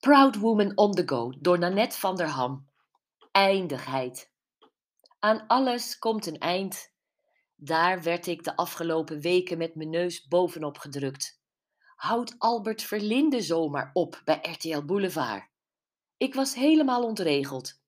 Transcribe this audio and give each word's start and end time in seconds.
Proud 0.00 0.36
Woman 0.36 0.72
on 0.76 0.92
the 0.92 1.02
Go 1.06 1.32
door 1.40 1.58
Nanette 1.58 1.98
van 1.98 2.16
der 2.16 2.28
Ham. 2.28 2.68
Eindigheid. 3.32 4.30
Aan 5.18 5.46
alles 5.46 5.98
komt 5.98 6.26
een 6.26 6.38
eind. 6.38 6.92
Daar 7.56 8.02
werd 8.02 8.26
ik 8.26 8.44
de 8.44 8.56
afgelopen 8.56 9.20
weken 9.20 9.58
met 9.58 9.74
mijn 9.74 9.90
neus 9.90 10.26
bovenop 10.26 10.78
gedrukt. 10.78 11.40
Houd 11.96 12.34
Albert 12.38 12.82
Verlinde 12.82 13.42
zomaar 13.42 13.90
op 13.92 14.20
bij 14.24 14.38
RTL 14.42 14.84
Boulevard. 14.84 15.48
Ik 16.16 16.34
was 16.34 16.54
helemaal 16.54 17.02
ontregeld. 17.02 17.80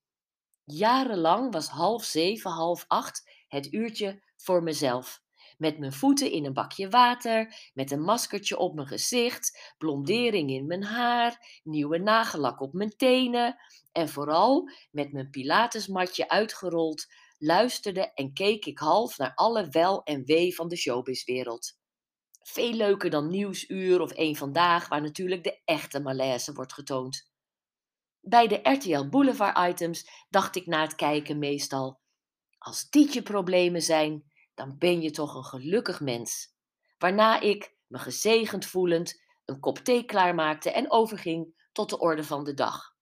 Jarenlang 0.64 1.52
was 1.52 1.68
half 1.68 2.04
zeven, 2.04 2.50
half 2.50 2.84
acht 2.88 3.30
het 3.48 3.72
uurtje 3.72 4.22
voor 4.36 4.62
mezelf. 4.62 5.22
Met 5.60 5.78
mijn 5.78 5.92
voeten 5.92 6.30
in 6.30 6.44
een 6.44 6.52
bakje 6.52 6.88
water, 6.88 7.70
met 7.74 7.90
een 7.90 8.02
maskertje 8.02 8.58
op 8.58 8.74
mijn 8.74 8.86
gezicht, 8.86 9.74
blondering 9.78 10.50
in 10.50 10.66
mijn 10.66 10.82
haar, 10.82 11.60
nieuwe 11.62 11.98
nagellak 11.98 12.60
op 12.60 12.72
mijn 12.72 12.96
tenen 12.96 13.56
en 13.92 14.08
vooral 14.08 14.70
met 14.90 15.12
mijn 15.12 15.30
pilatesmatje 15.30 16.28
uitgerold, 16.28 17.06
luisterde 17.38 18.12
en 18.12 18.32
keek 18.32 18.64
ik 18.64 18.78
half 18.78 19.18
naar 19.18 19.34
alle 19.34 19.68
wel 19.68 20.02
en 20.02 20.24
wee 20.24 20.54
van 20.54 20.68
de 20.68 20.76
showbizwereld. 20.76 21.78
Veel 22.42 22.72
leuker 22.72 23.10
dan 23.10 23.30
Nieuwsuur 23.30 24.00
of 24.00 24.10
Eén 24.14 24.36
Vandaag, 24.36 24.88
waar 24.88 25.02
natuurlijk 25.02 25.44
de 25.44 25.60
echte 25.64 26.00
malaise 26.00 26.52
wordt 26.52 26.72
getoond. 26.72 27.30
Bij 28.20 28.46
de 28.46 28.60
RTL 28.62 29.08
Boulevard 29.08 29.70
items 29.70 30.26
dacht 30.28 30.56
ik 30.56 30.66
na 30.66 30.80
het 30.82 30.94
kijken 30.94 31.38
meestal: 31.38 32.00
als 32.58 32.90
dit 32.90 33.12
je 33.12 33.22
problemen 33.22 33.82
zijn, 33.82 34.29
dan 34.60 34.78
ben 34.78 35.00
je 35.00 35.10
toch 35.10 35.34
een 35.34 35.44
gelukkig 35.44 36.00
mens. 36.00 36.54
Waarna 36.98 37.40
ik, 37.40 37.74
me 37.86 37.98
gezegend 37.98 38.66
voelend, 38.66 39.22
een 39.44 39.60
kop 39.60 39.78
thee 39.78 40.04
klaarmaakte 40.04 40.70
en 40.70 40.90
overging 40.90 41.68
tot 41.72 41.90
de 41.90 41.98
orde 41.98 42.24
van 42.24 42.44
de 42.44 42.54
dag. 42.54 42.94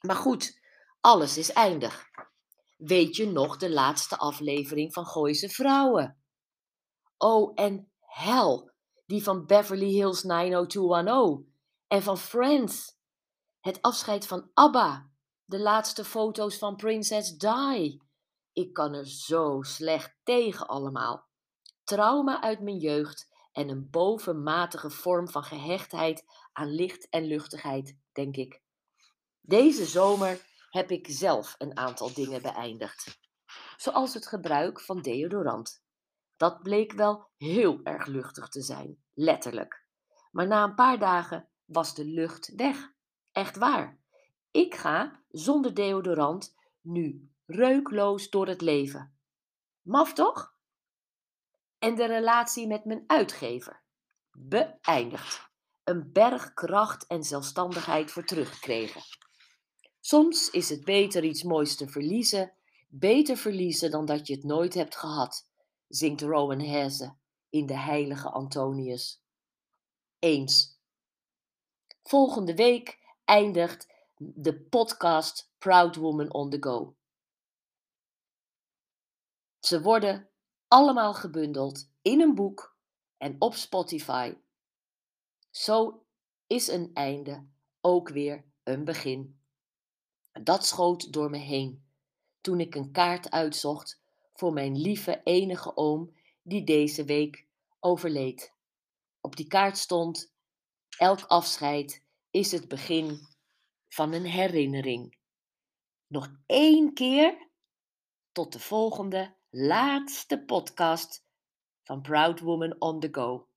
Maar 0.00 0.16
goed, 0.16 0.60
alles 1.00 1.38
is 1.38 1.52
eindig. 1.52 2.04
Weet 2.76 3.16
je 3.16 3.26
nog 3.26 3.56
de 3.56 3.70
laatste 3.70 4.16
aflevering 4.16 4.92
van 4.92 5.06
Gooise 5.06 5.48
Vrouwen? 5.48 6.22
Oh, 7.16 7.52
en 7.54 7.92
hel, 8.00 8.70
die 9.06 9.22
van 9.22 9.46
Beverly 9.46 9.90
Hills 9.90 10.22
90210 10.22 11.54
en 11.86 12.02
van 12.02 12.18
Friends. 12.18 12.96
Het 13.60 13.82
afscheid 13.82 14.26
van 14.26 14.50
ABBA, 14.54 15.10
de 15.44 15.58
laatste 15.58 16.04
foto's 16.04 16.58
van 16.58 16.76
Princess 16.76 17.36
Di. 17.36 18.00
Ik 18.52 18.72
kan 18.72 18.94
er 18.94 19.06
zo 19.06 19.62
slecht 19.62 20.16
tegen 20.22 20.66
allemaal. 20.66 21.28
Trauma 21.84 22.42
uit 22.42 22.60
mijn 22.60 22.78
jeugd 22.78 23.30
en 23.52 23.68
een 23.68 23.90
bovenmatige 23.90 24.90
vorm 24.90 25.28
van 25.28 25.44
gehechtheid 25.44 26.24
aan 26.52 26.68
licht 26.68 27.08
en 27.08 27.24
luchtigheid, 27.24 27.98
denk 28.12 28.36
ik. 28.36 28.62
Deze 29.40 29.84
zomer 29.84 30.40
heb 30.70 30.90
ik 30.90 31.06
zelf 31.10 31.54
een 31.58 31.76
aantal 31.76 32.14
dingen 32.14 32.42
beëindigd. 32.42 33.20
Zoals 33.76 34.14
het 34.14 34.26
gebruik 34.26 34.80
van 34.80 35.02
deodorant. 35.02 35.84
Dat 36.36 36.62
bleek 36.62 36.92
wel 36.92 37.30
heel 37.36 37.80
erg 37.82 38.06
luchtig 38.06 38.48
te 38.48 38.62
zijn, 38.62 39.02
letterlijk. 39.12 39.86
Maar 40.30 40.46
na 40.46 40.64
een 40.64 40.74
paar 40.74 40.98
dagen 40.98 41.48
was 41.64 41.94
de 41.94 42.04
lucht 42.04 42.54
weg. 42.54 42.92
Echt 43.32 43.56
waar. 43.56 44.00
Ik 44.50 44.74
ga 44.74 45.22
zonder 45.28 45.74
deodorant 45.74 46.54
nu 46.80 47.30
reukloos 47.54 48.30
door 48.30 48.46
het 48.46 48.60
leven. 48.60 49.16
Maf 49.82 50.12
toch? 50.12 50.54
En 51.78 51.94
de 51.94 52.06
relatie 52.06 52.66
met 52.66 52.84
mijn 52.84 53.04
uitgever. 53.06 53.82
Beëindigd. 54.32 55.50
Een 55.84 56.12
berg 56.12 56.54
kracht 56.54 57.06
en 57.06 57.22
zelfstandigheid 57.22 58.10
voor 58.10 58.24
teruggekregen. 58.24 59.02
Soms 60.00 60.50
is 60.50 60.68
het 60.68 60.84
beter 60.84 61.24
iets 61.24 61.42
moois 61.42 61.76
te 61.76 61.88
verliezen, 61.88 62.52
beter 62.88 63.36
verliezen 63.36 63.90
dan 63.90 64.04
dat 64.04 64.26
je 64.26 64.34
het 64.34 64.44
nooit 64.44 64.74
hebt 64.74 64.96
gehad, 64.96 65.48
zingt 65.88 66.20
Rowan 66.20 66.60
Hesse 66.60 67.14
in 67.50 67.66
De 67.66 67.78
Heilige 67.78 68.30
Antonius. 68.30 69.22
Eens. 70.18 70.80
Volgende 72.02 72.54
week 72.54 72.98
eindigt 73.24 73.86
de 74.16 74.60
podcast 74.60 75.52
Proud 75.58 75.96
Woman 75.96 76.32
on 76.32 76.50
the 76.50 76.56
Go. 76.60 76.96
Ze 79.62 79.82
worden 79.82 80.28
allemaal 80.68 81.14
gebundeld 81.14 81.90
in 82.00 82.20
een 82.20 82.34
boek 82.34 82.76
en 83.16 83.36
op 83.38 83.54
Spotify. 83.54 84.34
Zo 85.50 86.04
is 86.46 86.68
een 86.68 86.90
einde 86.94 87.46
ook 87.80 88.08
weer 88.08 88.44
een 88.62 88.84
begin. 88.84 89.40
Dat 90.32 90.66
schoot 90.66 91.12
door 91.12 91.30
me 91.30 91.38
heen 91.38 91.84
toen 92.40 92.60
ik 92.60 92.74
een 92.74 92.92
kaart 92.92 93.30
uitzocht 93.30 94.02
voor 94.34 94.52
mijn 94.52 94.76
lieve 94.80 95.20
enige 95.24 95.76
oom 95.76 96.16
die 96.42 96.64
deze 96.64 97.04
week 97.04 97.46
overleed. 97.80 98.54
Op 99.20 99.36
die 99.36 99.46
kaart 99.46 99.78
stond: 99.78 100.32
Elk 100.98 101.22
afscheid 101.22 102.04
is 102.30 102.52
het 102.52 102.68
begin 102.68 103.26
van 103.88 104.12
een 104.12 104.26
herinnering. 104.26 105.18
Nog 106.06 106.28
één 106.46 106.94
keer 106.94 107.48
tot 108.32 108.52
de 108.52 108.60
volgende 108.60 109.40
laatste 109.54 110.44
podcast 110.44 111.24
van 111.84 112.00
Proud 112.00 112.40
Woman 112.40 112.76
on 112.78 113.00
the 113.00 113.08
Go. 113.10 113.51